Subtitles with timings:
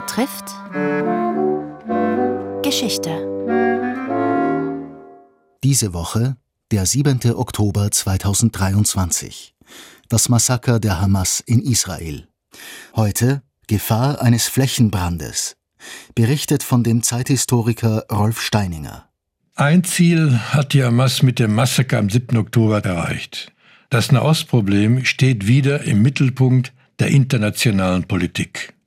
[0.00, 0.54] betrifft
[2.62, 3.10] Geschichte.
[5.64, 6.36] Diese Woche,
[6.70, 7.18] der 7.
[7.34, 9.56] Oktober 2023.
[10.08, 12.28] Das Massaker der Hamas in Israel.
[12.94, 15.56] Heute Gefahr eines Flächenbrandes.
[16.14, 19.08] Berichtet von dem Zeithistoriker Rolf Steininger.
[19.56, 22.36] Ein Ziel hat die Hamas mit dem Massaker am 7.
[22.36, 23.50] Oktober erreicht.
[23.90, 28.77] Das Nahostproblem steht wieder im Mittelpunkt der internationalen Politik.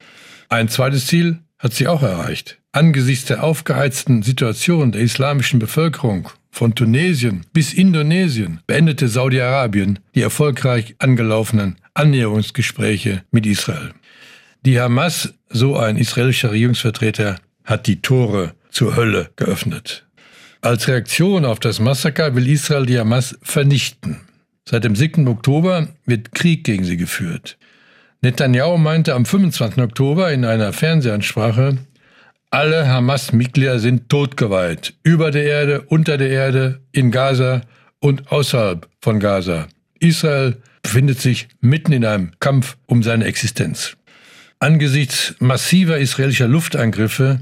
[0.52, 2.58] Ein zweites Ziel hat sie auch erreicht.
[2.74, 10.96] Angesichts der aufgeheizten Situation der islamischen Bevölkerung von Tunesien bis Indonesien beendete Saudi-Arabien die erfolgreich
[11.00, 13.94] angelaufenen Annäherungsgespräche mit Israel.
[14.66, 20.06] Die Hamas, so ein israelischer Regierungsvertreter, hat die Tore zur Hölle geöffnet.
[20.60, 24.20] Als Reaktion auf das Massaker will Israel die Hamas vernichten.
[24.68, 25.30] Seit dem 7.
[25.30, 27.58] Oktober wird Krieg gegen sie geführt.
[28.24, 29.80] Netanyahu meinte am 25.
[29.80, 31.80] Oktober in einer Fernsehansprache,
[32.52, 37.62] alle Hamas-Mitglieder sind totgeweiht, über der Erde, unter der Erde, in Gaza
[38.00, 39.70] und außerhalb von Gaza.
[40.00, 43.98] Israel befindet sich mitten in einem Kampf um seine Existenz.
[44.60, 47.40] Angesichts massiver israelischer Luftangriffe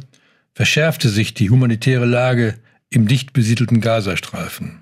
[0.54, 2.56] verschärfte sich die humanitäre Lage
[2.90, 4.82] im dicht besiedelten Gazastreifen.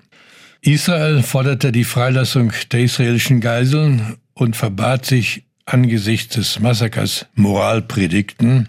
[0.60, 8.68] Israel forderte die Freilassung der israelischen Geiseln und verbat sich angesichts des Massakers Moralpredigten,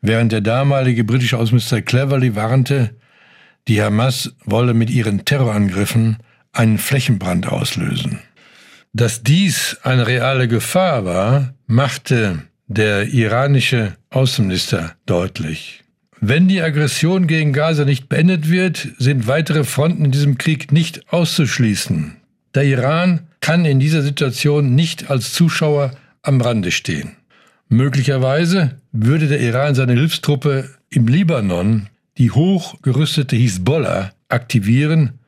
[0.00, 2.94] während der damalige britische Außenminister Cleverly warnte,
[3.66, 6.18] die Hamas wolle mit ihren Terrorangriffen
[6.52, 8.20] einen Flächenbrand auslösen.
[8.92, 15.84] Dass dies eine reale Gefahr war, machte der iranische Außenminister deutlich.
[16.20, 21.12] Wenn die Aggression gegen Gaza nicht beendet wird, sind weitere Fronten in diesem Krieg nicht
[21.12, 22.16] auszuschließen.
[22.54, 27.16] Der Iran kann in dieser Situation nicht als Zuschauer am Rande stehen.
[27.68, 35.18] Möglicherweise würde der Iran seine Hilfstruppe im Libanon, die hochgerüstete Hisbollah, aktivieren,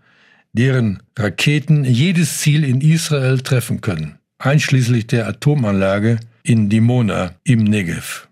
[0.53, 8.27] deren Raketen jedes Ziel in Israel treffen können, einschließlich der Atomanlage in Dimona im Negev.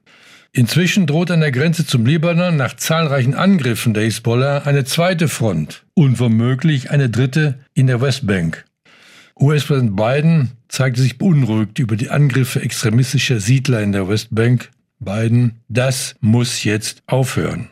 [0.53, 5.85] Inzwischen droht an der Grenze zum Libanon nach zahlreichen Angriffen der Hisbollah eine zweite Front
[5.95, 8.65] und womöglich eine dritte in der Westbank.
[9.41, 14.71] US-Präsident Biden zeigte sich beunruhigt über die Angriffe extremistischer Siedler in der Westbank.
[14.99, 17.69] Biden, das muss jetzt aufhören.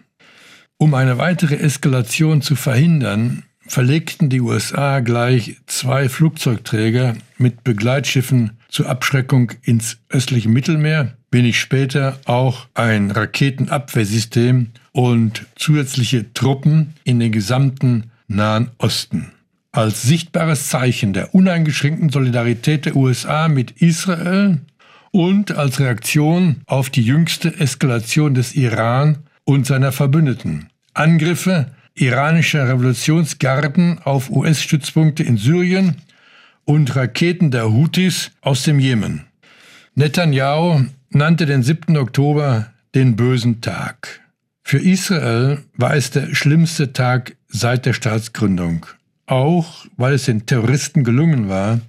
[0.78, 8.88] Um eine weitere Eskalation zu verhindern, verlegten die USA gleich zwei Flugzeugträger mit Begleitschiffen zur
[8.88, 18.10] Abschreckung ins östliche Mittelmeer, wenig später auch ein Raketenabwehrsystem und zusätzliche Truppen in den gesamten
[18.28, 19.33] Nahen Osten.
[19.76, 24.62] Als sichtbares Zeichen der uneingeschränkten Solidarität der USA mit Israel
[25.10, 30.70] und als Reaktion auf die jüngste Eskalation des Iran und seiner Verbündeten.
[30.94, 35.97] Angriffe iranischer Revolutionsgarden auf US-Stützpunkte in Syrien
[36.65, 39.26] und Raketen der Houthis aus dem Jemen.
[39.94, 41.98] Netanyahu nannte den 7.
[41.98, 44.22] Oktober den bösen Tag.
[44.62, 48.86] Für Israel war es der schlimmste Tag seit der Staatsgründung,
[49.26, 51.81] auch weil es den Terroristen gelungen war,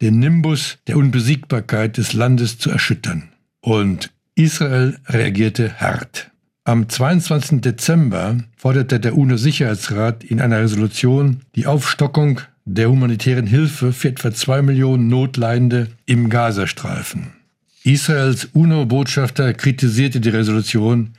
[0.00, 3.28] den Nimbus der Unbesiegbarkeit des Landes zu erschüttern.
[3.60, 6.30] Und Israel reagierte hart.
[6.64, 7.60] Am 22.
[7.60, 14.62] Dezember forderte der UNO-Sicherheitsrat in einer Resolution die Aufstockung der humanitären Hilfe für etwa zwei
[14.62, 17.32] Millionen Notleidende im Gazastreifen.
[17.84, 21.12] Israels UNO-Botschafter kritisierte die Resolution.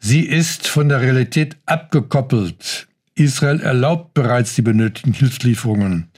[0.00, 2.88] Sie ist von der Realität abgekoppelt.
[3.22, 6.08] Israel erlaubt bereits die benötigten Hilfslieferungen.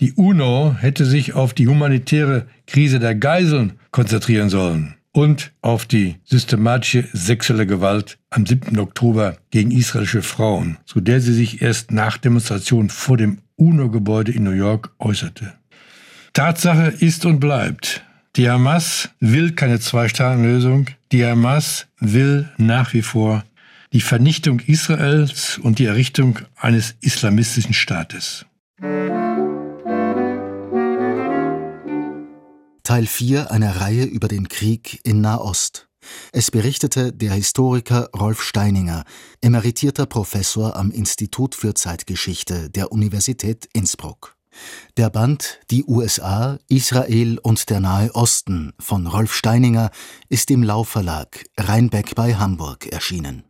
[0.00, 6.16] Die UNO hätte sich auf die humanitäre Krise der Geiseln konzentrieren sollen und auf die
[6.24, 8.78] systematische sexuelle Gewalt am 7.
[8.78, 14.44] Oktober gegen israelische Frauen, zu der sie sich erst nach Demonstration vor dem UNO-Gebäude in
[14.44, 15.52] New York äußerte.
[16.32, 18.04] Tatsache ist und bleibt,
[18.36, 20.86] die Hamas will keine Zwei-Staaten-Lösung.
[21.10, 23.44] Die Hamas will nach wie vor
[23.92, 28.46] die Vernichtung Israels und die Errichtung eines islamistischen Staates.
[32.84, 35.88] Teil 4 einer Reihe über den Krieg in Nahost.
[36.32, 39.04] Es berichtete der Historiker Rolf Steininger,
[39.42, 44.36] emeritierter Professor am Institut für Zeitgeschichte der Universität Innsbruck.
[44.96, 49.90] Der Band Die USA, Israel und der Nahe Osten von Rolf Steininger
[50.28, 53.44] ist im Laufverlag Rheinbeck bei Hamburg erschienen